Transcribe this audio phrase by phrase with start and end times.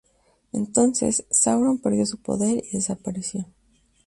[0.51, 3.45] Entonces Sauron perdió su poder, y desapareció.